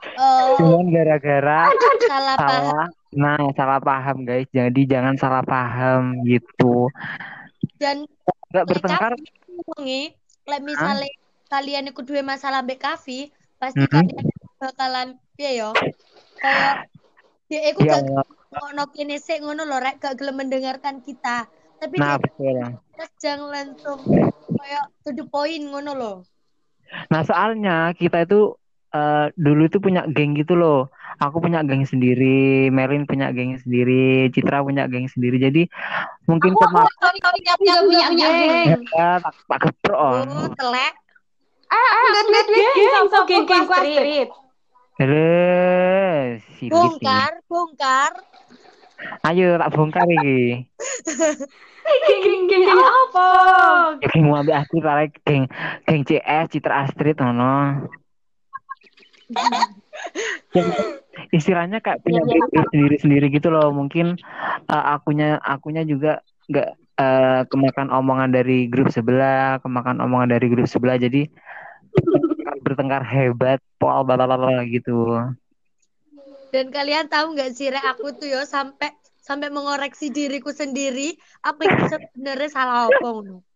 eh, 0.00 0.56
cuman 0.56 0.86
gara-gara 0.88 1.60
salah 2.08 2.36
paham. 2.36 2.48
salah 2.50 2.86
nah 3.14 3.40
salah 3.56 3.80
paham 3.80 4.26
guys. 4.26 4.48
Jadi 4.52 4.84
jangan 4.84 5.16
salah 5.16 5.40
paham 5.46 6.20
gitu. 6.28 6.90
Dan 7.80 8.04
nggak 8.52 8.66
bertengkar. 8.68 9.12
lek 10.50 10.66
misalnya 10.66 11.06
kalian 11.50 11.90
ikut 11.90 12.06
dua 12.06 12.22
masalah 12.22 12.62
mbek 12.62 12.78
Kavi 12.78 13.28
pasti 13.58 13.82
Mhm. 13.82 13.90
kalian 13.90 14.26
bakalan 14.56 15.08
piye 15.34 15.58
yo 15.58 15.70
kayak 16.38 16.86
dia 17.50 17.60
ikut 17.68 17.84
ya 17.84 17.98
gak 17.98 18.06
Allah 18.06 18.24
ngono 18.50 18.82
kene 18.90 19.16
sik 19.18 19.42
ngono 19.42 19.66
lho 19.66 19.78
rek 19.78 19.98
gak 19.98 20.16
gelem 20.16 20.38
mendengarkan 20.38 21.02
kita 21.02 21.50
tapi 21.76 21.94
nah 21.98 22.16
betul 22.16 22.78
terus 22.94 23.12
jangan 23.18 23.50
langsung 23.50 23.98
kayak 24.56 24.84
to 25.02 25.10
the 25.12 25.26
point 25.26 25.66
ngono 25.66 25.92
loh 25.92 26.16
Nah, 27.06 27.22
soalnya 27.22 27.94
kita 27.94 28.26
itu 28.26 28.58
eh, 28.90 29.30
dulu 29.38 29.70
itu 29.70 29.78
punya 29.78 30.02
geng 30.10 30.34
gitu 30.34 30.58
loh. 30.58 30.90
Aku 31.22 31.38
punya 31.38 31.62
geng 31.62 31.86
sendiri, 31.86 32.66
Merin 32.66 33.06
punya 33.06 33.30
geng 33.30 33.54
sendiri, 33.54 34.26
Citra 34.34 34.58
punya 34.66 34.90
geng 34.90 35.06
sendiri. 35.06 35.38
Jadi 35.38 35.70
mungkin 36.26 36.50
kemarin 36.50 36.90
Sorry, 36.98 37.18
sorry, 37.22 37.40
aku 37.46 37.62
nggak 37.62 37.82
punya 37.86 38.06
punya 38.10 38.28
geng. 38.34 38.82
ya, 38.90 39.10
tak, 39.22 39.34
tak 39.38 39.58
keprok 39.62 40.00
on. 40.02 40.26
oh 40.26 40.48
telek 40.58 40.94
Ah, 41.70 42.10
nggak 42.26 42.44
punya 42.50 42.70
geng. 42.74 42.90
Sama 43.08 43.20
geng 43.26 43.44
geng 43.46 43.64
street. 43.66 44.30
Terus, 45.00 46.44
bongkar 46.68 47.32
bongkar 47.48 48.12
Ayo 49.24 49.56
tak 49.56 49.72
bongkar 49.72 50.04
iki. 50.04 50.68
Geng 52.04 52.20
geng 52.20 52.44
geng 52.50 52.64
apa? 52.68 53.28
Ya 54.04 54.08
geng 54.12 54.28
mau 54.28 54.38
ambil 54.42 54.60
aku 54.60 54.76
tarik 54.84 55.16
geng 55.24 55.48
geng 55.88 56.02
CS 56.04 56.52
Citra 56.52 56.84
Astrid 56.84 57.16
ngono. 57.16 57.88
Ya, 60.50 60.62
istilahnya 61.30 61.78
kayak 61.78 62.02
punya 62.02 62.20
Iya, 62.26 62.44
geng 62.50 62.66
sendiri-sendiri 62.74 63.26
gitu 63.32 63.48
loh. 63.48 63.72
Mungkin 63.72 64.20
eh, 64.68 64.84
akunya 64.92 65.40
akunya 65.40 65.86
juga 65.86 66.20
nggak 66.50 66.79
eh, 67.00 67.40
kemakan 67.48 67.88
omongan 67.88 68.30
dari 68.30 68.68
grup 68.68 68.92
sebelah, 68.92 69.58
kemakan 69.64 70.04
omongan 70.04 70.36
dari 70.36 70.46
grup 70.52 70.68
sebelah. 70.68 71.00
Jadi 71.00 71.24
bertengkar 72.60 73.02
hebat, 73.02 73.58
pol 73.80 74.04
balalala 74.04 74.62
gitu. 74.68 75.16
dan 76.50 76.66
kalian 76.74 77.06
tahu 77.06 77.38
nggak 77.38 77.50
sih 77.54 77.70
rek 77.70 77.86
aku 77.86 78.10
tuh 78.18 78.26
yo 78.26 78.42
sampai 78.42 78.90
sampai 79.22 79.48
mengoreksi 79.54 80.10
diriku 80.10 80.50
sendiri 80.50 81.14
apa 81.46 81.62
yang 81.62 81.78
sebenarnya 81.86 82.50
salah 82.50 82.90
apa 82.90 83.06
ngono 83.06 83.46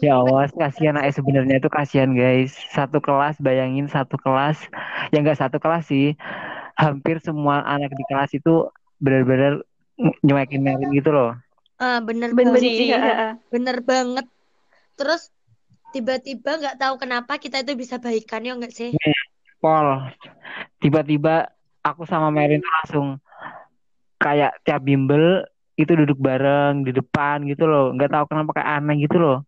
Ya 0.00 0.16
Allah, 0.16 0.48
kasihan 0.48 0.96
eh 0.96 1.12
sebenarnya 1.12 1.60
itu 1.60 1.68
kasihan 1.68 2.08
guys. 2.16 2.56
Satu 2.72 3.04
kelas, 3.04 3.36
bayangin 3.36 3.84
satu 3.84 4.16
kelas, 4.16 4.56
ya 5.12 5.20
nggak 5.20 5.36
satu 5.36 5.60
kelas 5.60 5.92
sih. 5.92 6.16
Hampir 6.72 7.20
semua 7.20 7.60
anak 7.68 7.92
di 7.92 8.04
kelas 8.08 8.32
itu 8.32 8.72
benar-benar 8.96 9.60
ny- 10.00 10.16
nyuekin 10.24 10.64
Melin 10.64 10.88
gitu 10.96 11.12
loh. 11.12 11.36
Ah 11.76 12.00
bener 12.00 12.32
Benci. 12.32 12.88
banget 12.92 13.36
bener 13.52 13.76
banget 13.84 14.26
terus 14.96 15.28
tiba-tiba 15.92 16.56
nggak 16.56 16.78
tahu 16.80 16.94
kenapa 16.96 17.36
kita 17.36 17.60
itu 17.60 17.76
bisa 17.76 18.00
baikan 18.00 18.44
ya 18.44 18.56
nggak 18.56 18.72
sih 18.72 18.92
Pol, 19.56 20.12
tiba-tiba 20.84 21.48
aku 21.80 22.04
sama 22.04 22.28
Melin 22.28 22.60
tuh 22.60 22.72
langsung 22.82 23.06
kayak 24.20 24.60
tiap 24.68 24.84
bimbel 24.84 25.48
itu 25.76 25.92
duduk 25.92 26.20
bareng 26.20 26.84
di 26.84 26.92
depan 26.92 27.44
gitu 27.48 27.64
loh. 27.64 27.92
Nggak 27.96 28.12
tahu 28.12 28.24
kenapa 28.28 28.60
kayak 28.60 28.70
aneh 28.80 28.96
gitu 29.04 29.16
loh. 29.16 29.38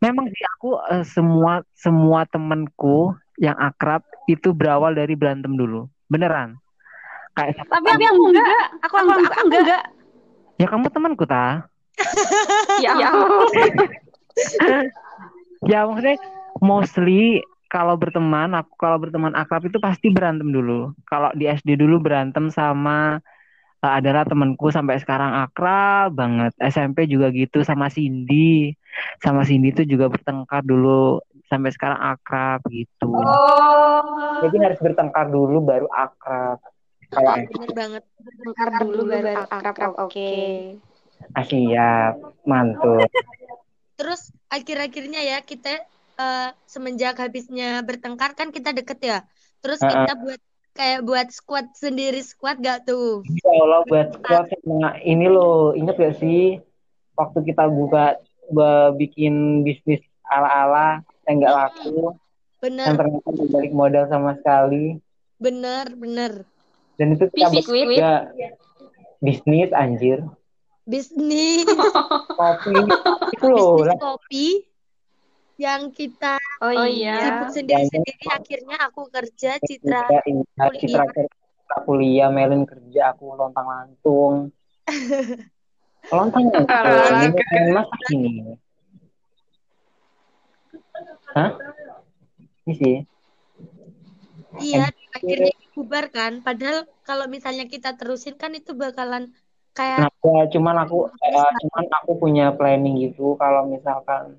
Memang 0.00 0.28
sih 0.28 0.44
aku 0.58 0.80
eh, 0.88 1.04
semua 1.04 1.60
semua 1.76 2.24
temenku 2.28 3.12
yang 3.40 3.56
akrab 3.60 4.04
itu 4.28 4.52
berawal 4.52 4.96
dari 4.96 5.16
berantem 5.16 5.56
dulu. 5.56 5.88
Beneran. 6.08 6.56
Kayak 7.36 7.64
Tapi 7.68 7.88
aku 7.92 8.22
enggak. 8.28 8.48
Aku 8.88 8.94
aku 9.00 9.10
enggak. 9.16 9.36
Aku 9.36 9.48
enggak. 9.48 9.82
Ya 10.62 10.70
kamu 10.70 10.94
temanku 10.94 11.26
ta? 11.26 11.66
Ya. 12.78 12.94
Ya 15.62 15.86
maksudnya 15.86 16.18
mostly 16.58 17.38
kalau 17.70 17.94
berteman, 17.94 18.50
aku 18.50 18.74
kalau 18.74 18.98
berteman 18.98 19.30
akrab 19.38 19.62
itu 19.70 19.78
pasti 19.78 20.10
berantem 20.10 20.50
dulu. 20.50 20.90
Kalau 21.06 21.30
di 21.38 21.46
SD 21.46 21.78
dulu 21.78 22.02
berantem 22.02 22.50
sama 22.50 23.22
eh, 23.78 23.92
adalah 23.92 24.26
temanku 24.26 24.74
sampai 24.74 24.98
sekarang 24.98 25.30
akrab 25.38 26.18
banget. 26.18 26.50
SMP 26.58 27.06
juga 27.06 27.30
gitu 27.30 27.62
sama 27.62 27.86
Cindy. 27.94 28.74
Sama 29.22 29.46
Cindy 29.46 29.70
itu 29.70 29.86
juga 29.86 30.10
bertengkar 30.10 30.66
dulu 30.66 31.22
sampai 31.46 31.70
sekarang 31.70 32.00
akrab 32.00 32.64
gitu. 32.66 33.12
Oh, 33.12 34.42
Jadi 34.42 34.56
harus 34.58 34.80
bertengkar 34.82 35.30
dulu 35.30 35.62
baru 35.62 35.86
akrab. 35.94 36.58
Kalau 37.12 37.32
Bener 37.36 37.70
banget. 37.76 38.02
bertengkar 38.16 38.82
dulu 38.88 39.02
baru 39.04 39.28
akrab. 39.44 39.92
Oke. 40.08 40.32
ah, 41.36 41.44
siap, 41.44 42.14
mantul. 42.48 43.04
Terus 44.00 44.32
akhir-akhirnya 44.48 45.20
ya 45.20 45.38
kita 45.44 45.84
eh, 46.18 46.48
semenjak 46.66 47.20
habisnya 47.20 47.84
bertengkar 47.84 48.32
kan 48.34 48.50
kita 48.50 48.72
deket 48.72 48.98
ya. 49.04 49.18
Terus 49.62 49.78
Heeh. 49.84 49.92
kita 50.08 50.12
buat 50.18 50.40
kayak 50.72 51.00
buat 51.04 51.28
squad 51.28 51.66
sendiri 51.76 52.24
squad 52.24 52.58
gak 52.64 52.88
tuh? 52.88 53.22
Ya 53.28 53.52
Allah 53.60 53.84
buat 53.86 54.08
squad 54.16 54.48
sama 54.48 54.96
ini 55.04 55.28
loh, 55.28 55.76
inget 55.76 55.94
gak 56.00 56.16
sih 56.16 56.58
waktu 57.14 57.38
kita 57.52 57.68
buka 57.68 58.16
bikin 58.96 59.62
bisnis 59.62 60.00
ala-ala 60.28 61.04
yang 61.28 61.40
nggak 61.40 61.54
laku, 61.54 62.12
yang 62.12 62.18
Bener, 62.62 62.94
ternyata 62.94 63.28
tidak 63.32 63.48
balik 63.52 63.72
modal 63.74 64.04
sama 64.10 64.38
sekali, 64.38 64.98
bener, 65.38 65.86
bener. 65.98 66.32
Dan 67.00 67.06
itu 67.16 67.24
kita 67.32 67.48
Bisnis, 67.48 67.66
bertiga 67.68 68.10
bisnis 69.22 69.70
anjir, 69.72 70.18
Bisnis, 70.82 71.62
kopi. 72.40 72.74
Itu 73.32 73.46
loh, 73.48 73.78
bisnis 73.78 74.02
kopi 74.02 74.46
yang 75.56 75.94
kita 75.94 76.42
Oh 76.62 76.70
iya. 76.74 77.18
sibuk 77.22 77.50
sendiri-sendiri. 77.54 78.26
Akhirnya 78.30 78.76
aku 78.86 79.06
kerja, 79.10 79.58
Citra 79.62 80.06
Citra, 80.06 80.18
iya, 80.26 80.66
Citra 80.78 81.04
kerja, 81.10 81.76
kuliah, 81.86 82.30
Melin 82.30 82.62
kerja, 82.66 83.14
aku 83.14 83.34
lontang 83.34 83.66
lantung, 83.66 84.50
lontang 86.14 86.44
lantung, 86.50 87.18
ini 87.18 87.42
kan 87.46 87.62
masak 87.74 88.00
ini, 88.14 88.34
hah? 91.34 91.50
Ini 92.62 92.72
sih. 92.78 92.96
Iya, 94.62 94.86
akhirnya 95.16 95.54
bubar 95.82 96.04
kan. 96.14 96.32
Padahal 96.46 96.86
kalau 97.02 97.26
misalnya 97.26 97.66
kita 97.66 97.98
terusin 97.98 98.38
kan 98.38 98.54
itu 98.54 98.70
bakalan 98.78 99.34
kayak 99.74 100.06
Nah, 100.22 100.46
cuman 100.54 100.76
aku 100.86 101.10
eh, 101.20 101.50
cuman 101.66 101.84
aku 101.98 102.10
punya 102.22 102.54
planning 102.54 103.02
gitu 103.02 103.34
kalau 103.36 103.66
misalkan 103.66 104.38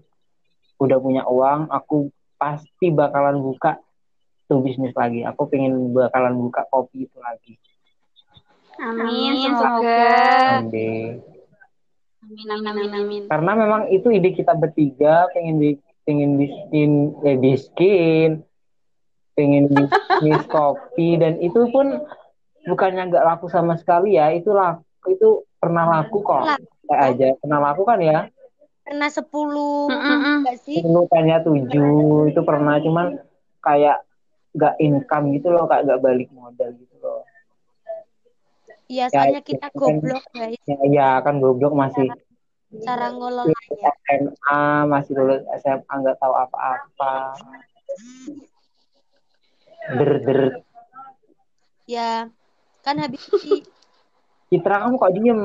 udah 0.79 0.97
punya 1.03 1.23
uang, 1.27 1.69
aku 1.69 2.09
pasti 2.39 2.89
bakalan 2.91 3.43
buka 3.43 3.79
tuh 4.47 4.59
bisnis 4.63 4.95
lagi. 4.95 5.23
Aku 5.27 5.47
pengen 5.51 5.91
bakalan 5.91 6.35
buka 6.39 6.63
kopi 6.71 7.05
itu 7.07 7.17
lagi. 7.19 7.59
Amin, 8.79 9.37
semoga. 9.39 10.09
Amin. 10.59 11.21
Amin, 12.23 12.47
amin, 12.49 12.67
amin, 12.71 12.91
amin. 12.95 13.23
Karena 13.27 13.51
memang 13.53 13.81
itu 13.91 14.07
ide 14.09 14.31
kita 14.31 14.55
bertiga 14.55 15.27
pengen 15.35 15.59
bi- 15.59 15.81
pengen 16.07 16.35
biskin 16.39 16.91
eh 17.23 17.37
biskin 17.39 18.43
pengen 19.33 19.65
bisnis 19.67 20.45
kopi 20.45 21.17
dan 21.17 21.37
itu 21.37 21.65
pun 21.69 22.01
bukannya 22.63 23.09
nggak 23.09 23.25
laku 23.25 23.47
sama 23.47 23.75
sekali 23.75 24.15
ya. 24.15 24.29
Itu 24.29 24.51
laku 24.51 24.83
itu 25.09 25.29
pernah 25.57 25.85
laku 25.89 26.21
kok. 26.21 26.43
Laku. 26.47 26.65
Kayak 26.83 27.01
aja. 27.09 27.27
Pernah 27.39 27.59
laku 27.61 27.81
kan 27.83 27.99
ya? 27.99 28.19
Pernah 28.83 29.09
10 29.09 29.87
Mm-mm. 29.89 30.43
enggak 30.43 30.57
sih? 30.59 30.79
dulu 30.79 31.07
kayaknya 31.07 31.37
tujuh. 31.41 32.29
Itu 32.29 32.41
pernah. 32.41 32.77
cuman 32.77 33.17
kayak 33.59 34.03
nggak 34.53 34.75
income 34.77 35.25
gitu 35.31 35.47
loh. 35.49 35.65
Kayak 35.65 35.83
nggak 35.87 36.01
balik 36.01 36.29
modal 36.31 36.69
gitu 36.71 36.95
loh. 36.99 37.21
Iya, 38.85 39.07
Ya, 39.07 39.09
soalnya 39.09 39.41
itu 39.41 39.49
kita 39.55 39.67
kan- 39.67 39.79
goblok 39.79 40.23
guys. 40.29 40.59
ya, 40.67 40.77
ya 40.85 41.09
kan 41.19 41.35
goblok 41.39 41.73
masih 41.73 42.07
cara 42.81 43.09
ngelolanya. 43.09 43.55
SMA 44.03 44.61
masih 44.85 45.13
lulus 45.15 45.41
SMA 45.57 45.93
nggak 45.93 46.17
tahu 46.19 46.33
apa-apa 46.35 47.33
der 49.91 50.11
der. 50.23 50.41
Ya, 51.83 52.31
kan 52.81 52.95
habis 53.03 53.27
di 53.43 53.59
Citra 54.47 54.85
kamu 54.85 54.95
kok 55.01 55.13
diem? 55.17 55.39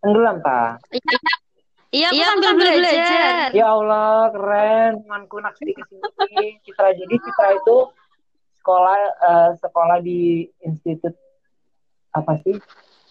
Tenggelam 0.00 0.40
ta 0.40 0.78
Iya, 1.94 2.10
aku 2.10 2.42
sambil 2.42 2.74
belajar. 2.74 3.54
ya 3.54 3.66
Allah 3.70 4.26
keren. 4.34 4.92
Temanku 5.06 5.38
naksir 5.38 5.70
ke 5.70 5.82
sini. 5.86 6.58
Citra 6.66 6.90
jadi 6.90 7.14
Citra 7.22 7.48
itu 7.54 7.78
sekolah 8.58 8.98
eh, 9.22 9.50
sekolah 9.62 9.98
di 10.02 10.50
institut 10.66 11.14
apa 12.10 12.34
sih? 12.42 12.58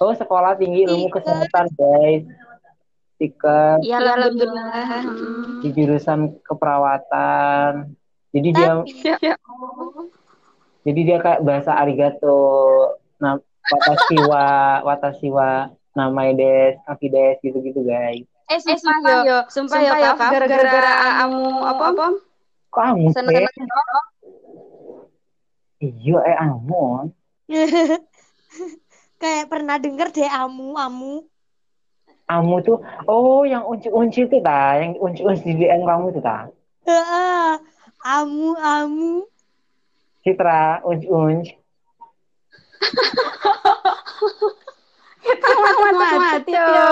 Oh 0.04 0.12
sekolah 0.12 0.60
tinggi 0.60 0.84
ilmu 0.84 1.08
kesehatan 1.08 1.72
guys. 1.80 2.28
Tiket. 3.16 3.80
Iya, 3.88 4.04
alhamdulillah. 4.04 5.00
Di 5.64 5.70
jurusan 5.72 6.44
keperawatan 6.44 7.96
jadi 8.34 8.50
dia 8.52 8.70
tapi 8.82 8.92
Ya. 9.22 9.36
jadi 10.84 11.00
dia 11.06 11.18
kayak 11.22 11.42
bahasa 11.46 11.72
arigato 11.78 12.42
nah 13.22 13.40
watashi 13.70 14.18
wa 14.20 14.46
watashi 14.84 15.30
wa 15.30 15.70
namai 15.94 16.36
des 16.36 16.76
kaki 16.84 17.08
des 17.08 17.38
gitu 17.40 17.62
gitu 17.62 17.82
guys 17.86 18.26
Eh, 18.52 18.60
sumpah 18.60 19.24
yo, 19.24 19.38
sumpah 19.48 19.80
yo, 19.82 19.94
Kak, 19.96 20.30
gara-gara 20.36 20.94
kamu 21.24 21.46
apa 21.64 21.84
apa? 21.96 22.08
kamu 22.70 23.08
Seneng 23.16 23.48
iya 25.80 26.18
eh 26.28 26.36
amon 26.44 27.16
kayak 29.22 29.48
pernah 29.48 29.80
denger 29.80 30.12
deh 30.12 30.28
amu 30.28 30.76
amu. 30.76 31.24
Amu 32.24 32.64
tuh, 32.64 32.80
oh 33.04 33.44
yang 33.44 33.68
unci-unci 33.68 34.28
itu 34.28 34.40
ta, 34.40 34.80
yang 34.80 34.96
unci-unci 34.96 35.44
di 35.44 35.64
DM 35.64 35.84
kamu 35.84 36.16
itu 36.16 36.22
ta. 36.24 36.48
Heeh. 36.88 37.52
Amu 38.04 38.52
amu. 38.60 39.24
Citra, 40.28 40.84
unci-unci. 40.84 41.56
Macet 46.04 46.44
yo. 46.52 46.84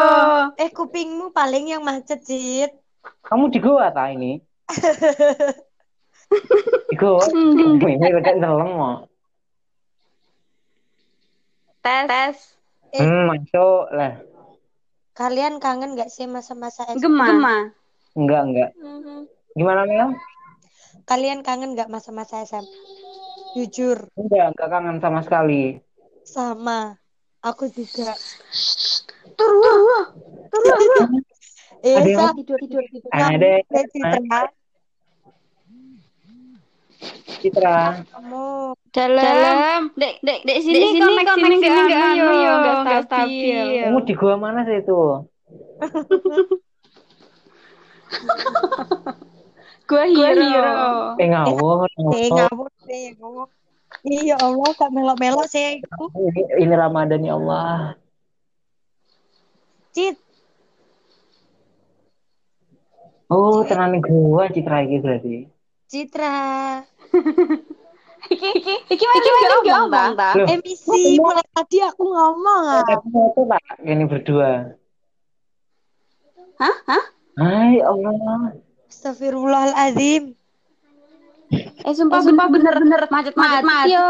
Eh 0.55 0.71
kupingmu 0.71 1.35
paling 1.35 1.67
yang 1.67 1.83
macet, 1.83 2.23
Cit. 2.23 2.71
Kamu 3.27 3.51
di 3.51 3.59
goa 3.59 3.91
ta 3.91 4.07
ini? 4.07 4.39
Di 6.87 6.95
goa? 6.95 7.27
Ini 7.91 8.07
rekan 8.15 8.39
dalam 8.39 8.71
mau. 8.71 9.03
Tes, 11.83 12.07
tes. 12.07 12.37
Eh. 12.95 13.03
Hmm, 13.03 13.27
masuk 13.27 13.91
lah. 13.91 14.15
Kalian 15.11 15.59
kangen 15.59 15.99
gak 15.99 16.07
sih 16.07 16.23
masa-masa 16.23 16.87
SMP? 16.87 17.03
Gema. 17.03 17.27
Gema. 17.27 17.55
Enggak, 18.15 18.41
enggak. 18.47 18.71
Gimana 19.59 19.83
Mel? 19.83 20.15
Kalian 21.03 21.41
kangen 21.41 21.73
gak 21.73 21.87
masa-masa 21.87 22.41
SMP? 22.41 22.67
Jujur, 23.51 24.07
Enggak, 24.15 24.55
enggak 24.55 24.69
kangen 24.69 24.97
sama 24.97 25.19
sekali. 25.21 25.77
sama. 26.23 26.95
Aku 27.41 27.65
juga. 27.67 28.13
Turun. 29.33 30.05
Eh, 31.81 31.91
Ada 31.91 32.05
yang- 32.05 32.19
Sa, 32.21 32.31
Tidur, 32.31 32.57
tidur, 32.61 32.83
tidur. 32.85 33.09
Ada, 33.09 33.65
Eh, 33.65 33.81
Citra, 33.81 34.41
Citra. 37.41 37.77
kamu 38.05 38.45
Dalam. 38.93 39.89
Dek, 39.97 40.21
dek, 40.21 40.39
dek 40.45 40.57
sini, 40.61 40.77
dek 40.77 40.89
sini 40.93 41.25
koneksi 41.25 41.65
enggak 41.65 42.13
anu 42.13 42.33
yo, 42.37 42.53
enggak 42.77 43.01
stabil. 43.09 43.81
Kamu 43.81 43.99
di 44.05 44.13
goa 44.13 44.35
mana 44.37 44.61
sih 44.61 44.77
itu? 44.77 45.25
Gua 49.91 50.07
hero. 50.07 51.19
Eh 51.19 51.27
ngawur, 51.27 51.83
eh 52.15 52.31
ngawur. 52.31 52.31
ngawur 52.31 52.67
deh, 52.87 53.05
ngawur. 53.19 53.47
Iya 54.07 54.39
Allah, 54.39 54.69
kok 54.71 54.87
melok-melok 54.87 55.51
sih 55.51 55.83
aku. 55.83 56.07
Ini, 56.15 56.63
ini 56.63 56.73
Ramadan 56.79 57.27
ya 57.27 57.35
Allah. 57.35 57.99
Cit, 59.91 60.15
Oh, 63.31 63.63
tenang 63.63 63.99
gua 64.03 64.47
Citra 64.51 64.83
iki 64.87 64.97
berarti. 64.99 65.35
Citra. 65.87 66.35
Iki, 68.31 68.49
iki, 68.63 68.75
iki 68.95 69.05
mana 69.11 69.57
ngomong 69.65 70.11
ta? 70.15 70.29
Emisi, 70.47 71.19
mulai 71.19 71.43
tadi 71.51 71.83
aku 71.83 72.03
ngomong 72.05 72.63
ah. 72.69 72.83
Aku 72.95 73.07
itu 73.11 73.41
tak 73.49 73.63
ini 73.83 74.03
berdua. 74.07 74.77
Hah? 76.59 76.75
Hah? 76.87 77.03
Hai 77.39 77.81
Allah. 77.83 78.55
Astagfirullahaladzim. 78.91 80.35
Eh 81.81 81.93
sumpah, 81.95 82.19
sumpah 82.19 82.47
bener 82.47 82.75
bener 82.75 83.01
macet 83.07 83.35
macet 83.35 83.63
macet 83.63 83.87
yo. 83.87 84.03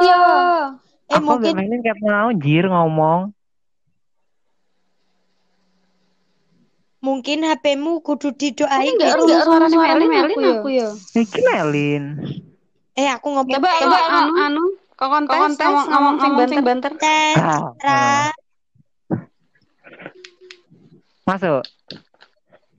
Eh 1.05 1.15
Aku 1.15 1.25
mungkin 1.27 1.53
gak 1.53 1.57
mainin 1.57 1.79
kayak 1.81 1.99
mau 2.01 2.29
jir 2.33 2.65
ngomong. 2.65 3.29
mungkin 7.01 7.41
HPmu 7.41 8.05
kudu 8.05 8.29
didoain 8.29 8.93
Enggak 8.93 9.17
gitu. 9.17 9.25
enggak 9.25 9.41
suara 9.41 9.65
Melin 9.65 10.05
Melin 10.05 10.37
aku 10.53 10.69
ya. 10.69 10.93
Iki 11.17 11.39
Melin. 11.41 12.03
Eh 12.93 13.09
aku 13.09 13.33
ngomong 13.33 13.57
Coba 13.57 13.69
coba 13.81 13.97
anu 14.21 14.31
anu 14.37 14.63
kok 14.93 15.09
kontes 15.09 15.57
ngomong 15.57 15.85
ngomong 15.89 16.15
sing 16.21 16.31
banter 16.37 16.61
banter. 16.61 16.91
tes 17.01 17.35
Ah, 17.41 17.57
Citra. 17.57 18.05
Masuk. 21.25 21.63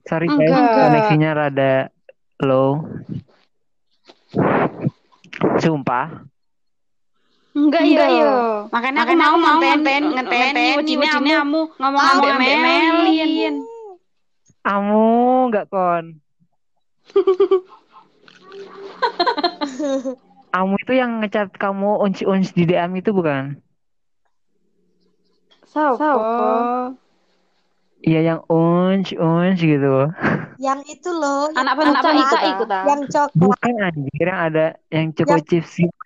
Sorry 0.03 0.27
guys, 0.27 0.51
Enggak. 0.51 0.75
koneksinya 0.75 1.29
rada 1.31 1.73
low. 2.43 2.83
Sumpah. 5.63 6.27
Enggak 7.55 7.83
yo. 7.87 8.67
Makanya 8.73 9.07
aku 9.07 9.13
mau 9.15 9.35
mau 9.39 9.61
ngenten 9.61 10.11
ngenteni 10.11 10.65
wedine 10.75 11.07
amu 11.39 11.71
ngomong 11.79 12.03
ambek 12.03 12.35
Melin. 12.41 13.55
Kamu 14.63 15.07
nggak 15.53 15.65
kon. 15.71 16.19
Kamu 20.53 20.73
itu 20.85 20.93
yang 20.93 21.21
ngecat 21.21 21.49
kamu 21.57 21.97
unci-unci 21.97 22.53
di 22.53 22.63
DM 22.69 22.93
itu 23.01 23.09
bukan? 23.09 23.57
Sopo? 25.65 26.13
Iya 28.03 28.19
yang 28.35 28.41
unci 28.51 29.15
unci 29.15 29.79
gitu. 29.79 30.11
Yang 30.59 30.79
itu 30.91 31.09
loh, 31.15 31.47
yang 31.55 31.63
Anak 31.63 31.79
anak 31.79 32.03
coklat. 32.03 32.19
Ika 32.19 32.39
ikut 32.51 32.69
ah. 32.69 32.83
Yang 32.83 33.01
coklat. 33.15 33.39
Bukan 33.39 33.73
anjir 33.79 34.25
yang 34.27 34.41
ada 34.43 34.65
yang 34.91 35.05
cukup 35.15 35.39
chips 35.47 35.71
sih. 35.79 35.87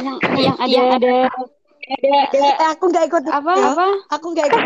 Yang 0.00 0.16
yang 0.40 0.56
ada 0.96 0.96
ada 0.96 1.16
Eh, 1.90 2.54
aku 2.70 2.86
nggak 2.94 3.04
ikut 3.10 3.24
apa 3.26 3.50
ya. 3.50 3.74
apa? 3.74 3.86
Aku 4.14 4.26
nggak 4.30 4.46
ikut. 4.46 4.62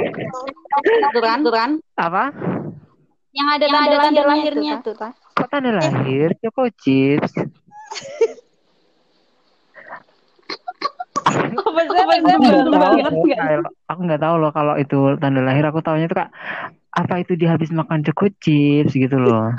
Turan 1.16 1.38
turan. 1.40 1.70
Apa? 1.96 2.28
Yang 3.32 3.48
ada 3.48 3.66
tanda 3.72 3.96
tanda 3.98 4.22
lahirnya 4.28 4.74
tuh 4.84 4.92
ta. 4.92 5.08
Kok 5.32 5.48
tanda 5.48 5.72
lahir? 5.72 6.36
Choco 6.44 6.68
chips. 6.76 7.32
Apa 7.32 7.40
sih? 7.40 7.48
Aku 11.24 11.70
nggak 11.72 11.88
tahu 11.88 12.64
loh, 12.68 12.78
kalau- 12.78 13.74
aku 13.88 14.00
nggak 14.04 14.20
tahu 14.22 14.34
loh 14.38 14.50
kalau 14.52 14.74
itu 14.76 14.98
tanda 15.18 15.40
lahir. 15.40 15.64
Aku 15.68 15.80
tahunya 15.80 16.06
itu 16.06 16.16
kak 16.16 16.30
apa 16.94 17.14
itu 17.18 17.34
dia 17.34 17.50
habis 17.50 17.74
makan 17.74 18.06
choco 18.06 18.30
chips 18.38 18.94
gitu 18.94 19.16
loh. 19.18 19.50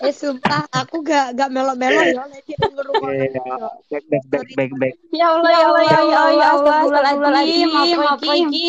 Eh 0.00 0.16
sumpah, 0.16 0.64
aku 0.72 1.04
gak 1.04 1.36
gak 1.36 1.52
melo-melo 1.52 2.00
ya. 2.00 2.24
Lagi 2.24 2.56
Iya. 2.56 3.68
Back 3.92 4.04
back 4.08 4.24
back 4.32 4.48
back 4.56 4.70
back. 4.80 4.94
Ya 5.12 5.28
Allah 5.28 5.52
ya 5.52 5.64
Allah 5.68 5.82
ya 5.84 5.96
Allah 6.00 6.24
ya 6.32 6.46
Allah 6.56 6.76
astagfirullahaladzim 6.80 8.00
apa 8.00 8.32
iki? 8.32 8.66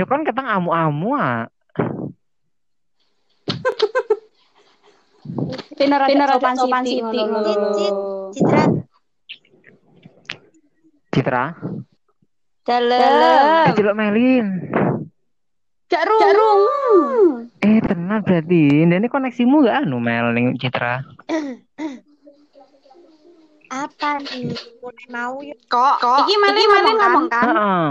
Ya 0.00 0.04
kan 0.08 0.24
ketang 0.24 0.48
amu-amu 0.48 1.12
ah. 1.12 1.44
Bener 5.76 6.00
bener 6.08 6.28
sopan 6.56 6.56
siti. 6.88 7.20
Citra, 8.32 8.62
Citra. 11.26 11.58
Dalam. 12.62 13.66
Eh 13.66 13.74
celok 13.74 13.98
Melin. 13.98 14.46
Gak 15.90 16.06
rung. 16.06 16.62
Eh 17.58 17.82
tenang 17.82 18.22
berarti. 18.22 18.86
Dan 18.86 19.02
ini 19.02 19.10
koneksimu 19.10 19.66
gak 19.66 19.82
anu 19.82 19.98
Mel 19.98 20.30
ning 20.30 20.54
Citra. 20.54 21.02
apa 23.66 24.22
nih? 24.22 24.54
Mau 25.10 25.42
yuk. 25.42 25.58
Kok 25.66 25.94
kok 25.98 26.16
iki 26.22 26.34
Meli 26.38 26.62
Meli 26.62 26.92
ngomong 26.94 27.26
kan? 27.26 27.42
Heeh. 27.42 27.86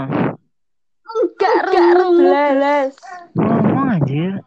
Enggak 1.12 1.56
rung 2.00 2.16
belas. 2.16 2.96
Ngomong 3.36 4.00
anjir. 4.00 4.40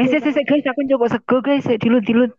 Eh, 0.00 0.08
sik, 0.08 0.24
sik, 0.24 0.48
guys, 0.48 0.64
aku 0.64 0.82
coba 0.88 1.12
sego, 1.12 1.44
guys. 1.44 1.68
Dilut, 1.78 2.02
dilut. 2.08 2.32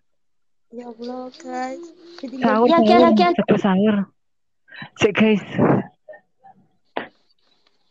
Ya 0.73 0.89
Allah 0.89 1.31
guys. 1.31 1.79
Ya, 2.25 2.43
sahur. 2.43 2.67
ya, 2.67 3.07
ya. 3.13 3.29
Sego 3.37 3.55
sahur. 3.61 4.16
Sik, 4.97 5.13
guys. 5.13 5.43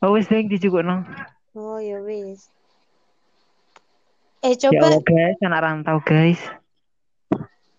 Oh, 0.03 0.14
wis, 0.14 0.29
Deng, 0.29 0.46
dijukukno. 0.46 1.03
Oh 1.57 1.81
ya 1.81 1.99
wis. 2.05 2.53
Eh 4.44 4.53
Ya 4.55 4.68
coba 4.68 4.92
Allah, 4.92 5.03
guys, 5.03 5.38
anak 5.40 5.61
rantau, 5.64 5.99
guys. 6.05 6.40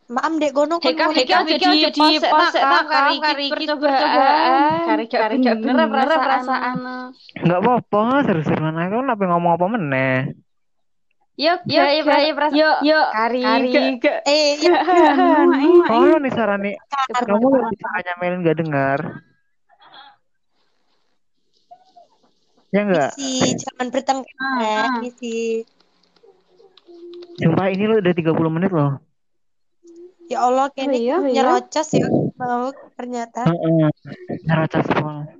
maam 0.07 0.39
dek 0.39 0.55
gono 0.55 0.79
kon 0.79 0.87
Heka 0.87 1.11
ngomong. 1.11 1.19
heka 1.19 1.43
jadi 1.51 1.91
pos 2.31 2.55
tak 2.55 2.63
tak 2.63 2.83
kari 2.87 3.15
kari 3.19 3.45
percobaan. 3.51 4.87
Kari 4.87 5.05
kari 5.11 5.35
bener 5.43 5.87
perasaan. 5.91 6.77
Enggak 7.43 7.59
apa-apa, 7.59 8.23
seru-seruan 8.23 8.79
aku 8.79 9.03
kenapa 9.03 9.23
ngomong 9.27 9.51
apa 9.59 9.65
meneh. 9.67 10.31
Yuk, 11.37 11.59
yuk, 11.69 11.85
yuk, 11.85 12.05
perasaan. 12.33 12.57
Yuk, 12.57 12.77
yuk, 12.81 13.05
kari, 13.13 13.41
Eh 14.25 14.57
ya 14.57 14.73
Oh, 15.93 16.17
nih 16.17 16.31
saran 16.33 16.65
nih. 16.65 16.73
Kamu 17.13 17.45
lebih 17.53 17.77
sukanya 17.77 18.13
Melin 18.17 18.41
gak 18.41 18.57
dengar. 18.57 18.99
Ya 22.73 22.81
enggak? 22.83 23.11
misi 23.15 23.53
zaman 23.63 23.87
bertengkar 23.93 24.51
ya, 24.59 24.81
Ah. 24.89 24.99
misi. 24.99 25.61
Sumpah 27.37 27.69
ini 27.69 27.85
lo 27.85 28.01
udah 28.01 28.13
30 28.17 28.49
menit 28.49 28.73
loh. 28.73 28.97
Ya 30.27 30.43
Allah 30.43 30.67
kayaknya 30.73 30.99
iya, 30.99 31.15
iya. 31.23 31.33
nyerocos 31.39 31.87
ya 31.95 32.09
mau 32.35 32.67
ternyata 32.99 33.47
Heeh. 33.47 33.87
Nerocos 34.43 34.87
pol. 34.91 35.36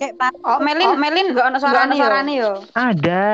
Kayak 0.00 0.16
pak 0.16 0.32
Oh, 0.40 0.56
Melin, 0.64 0.96
Melin 0.96 1.36
gak 1.36 1.52
ono 1.52 1.58
suarane 1.60 1.92
yo. 1.92 2.00
Suarane 2.00 2.32
yo. 2.32 2.52
Ada. 2.72 3.28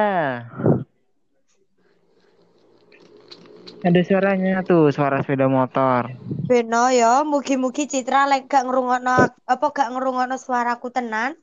Ada 3.87 4.01
suaranya 4.03 4.67
tuh, 4.67 4.91
suara 4.91 5.23
sepeda 5.23 5.47
motor. 5.47 6.11
Beno 6.51 6.91
ya, 6.91 7.23
mugi-mugi 7.23 7.87
Citra 7.87 8.27
lek 8.27 8.51
gak 8.51 8.67
ngrungokno 8.67 9.31
apa 9.47 9.67
gak 9.71 9.95
ngrungokno 9.95 10.35
suaraku 10.35 10.91
tenan. 10.91 11.39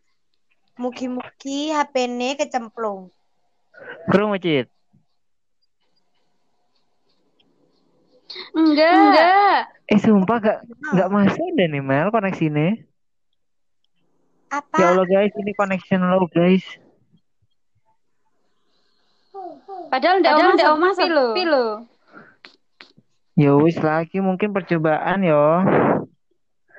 Mugi-mugi 0.75 1.71
HP-ne 1.71 2.35
kecemplung. 2.35 3.07
Krungu, 4.11 4.35
Cit. 4.43 4.67
Enggak. 8.51 8.91
Enggak. 8.91 9.59
Eh, 9.87 9.99
sumpah 10.01 10.37
gak, 10.41 10.59
gak 10.99 11.11
masuk 11.13 11.47
deh 11.55 11.67
nih, 11.69 11.79
Mel, 11.79 12.11
koneksinya. 12.11 12.75
Apa? 14.53 14.77
Ya 14.77 14.85
Allah, 14.93 15.07
guys, 15.09 15.33
ini 15.33 15.51
connection 15.57 16.05
low, 16.05 16.29
guys. 16.29 16.61
Padahal 19.89 20.21
ndak 20.21 20.33
Padahal 20.37 20.53
ndak 20.57 20.69
omah 20.77 20.91
sepi 20.93 21.43
lho. 21.45 21.67
Ya 23.33 23.51
wis 23.57 23.77
lagi, 23.81 24.21
mungkin 24.21 24.53
percobaan 24.53 25.25
yo. 25.25 25.65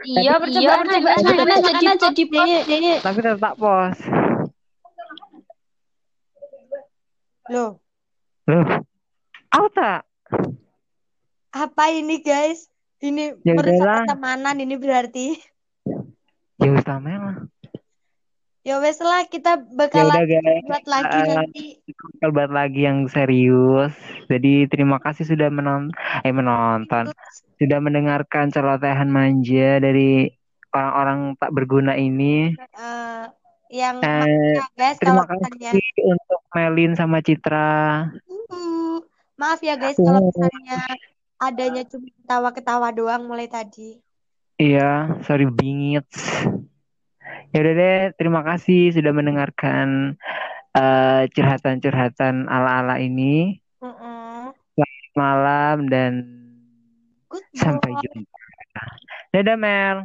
Iya, 0.07 0.39
percobaan 0.39 0.87
percobaan 0.87 1.23
makanya 1.27 1.59
makanya 1.59 1.95
jadi 1.99 2.23
pos. 2.31 2.51
Tapi 3.03 3.19
tetap 3.23 3.55
pos. 3.59 3.99
Loh, 7.51 7.77
Loh, 8.49 8.65
auta. 9.53 10.01
apa 11.55 11.85
ini 11.93 12.19
guys? 12.25 12.73
Ini 13.05 13.37
Ya 13.45 13.53
pertemanan 13.55 14.57
ini 14.63 14.75
berarti. 14.81 15.37
Ya 16.63 16.71
wis 16.73 16.87
lah. 16.87 17.47
Ya 18.65 18.81
wes 18.81 18.97
lah 19.05 19.29
kita 19.29 19.61
bakal 19.77 20.09
udah, 20.09 20.25
guys. 20.25 20.65
buat 20.65 20.87
lagi 20.89 21.19
Eh, 21.21 21.35
nanti. 21.37 21.65
bakal 22.17 22.31
buat 22.33 22.49
lagi 22.49 22.81
yang 22.89 23.05
serius. 23.13 23.93
Jadi 24.33 24.65
terima 24.73 24.97
kasih 25.05 25.29
sudah 25.29 25.53
menonton, 25.53 25.93
eh 26.25 26.33
menonton, 26.33 27.13
sudah 27.61 27.79
mendengarkan 27.85 28.49
celotehan 28.49 29.13
manja 29.13 29.85
dari 29.85 30.33
orang-orang 30.73 31.37
tak 31.37 31.53
berguna 31.53 31.93
ini. 32.01 32.57
Eh, 32.57 33.25
yang 33.69 34.01
maaf 34.01 34.25
ya 34.25 34.65
guys 34.81 34.97
terima 34.97 35.29
kalau 35.29 35.45
misalnya 35.45 35.71
kasih 35.77 35.87
untuk 36.09 36.41
Melin 36.57 36.93
sama 36.97 37.19
Citra. 37.21 38.09
Uh, 38.49 39.03
maaf 39.37 39.61
ya 39.61 39.77
guys 39.77 40.01
kalau 40.01 40.25
misalnya 40.25 40.81
adanya 41.37 41.83
cuma 41.85 42.09
ketawa-ketawa 42.17 42.89
doang 42.97 43.29
mulai 43.29 43.45
tadi. 43.45 44.01
Iya, 44.57 45.21
sorry 45.29 45.51
bingit. 45.53 46.09
Ya 47.55 47.59
udah 47.63 47.75
deh, 47.79 47.99
terima 48.19 48.41
kasih 48.43 48.91
sudah 48.91 49.13
mendengarkan 49.15 50.19
eh, 50.75 51.23
curhatan-curhatan 51.31 52.51
ala-ala 52.51 52.99
ini. 52.99 53.63
Mm-mm. 53.79 54.51
Malam 55.15 55.87
dan 55.87 56.27
Good 57.31 57.47
sampai 57.55 57.95
jumpa. 57.95 58.43
Dadah 59.31 59.55
Mel. 59.55 59.97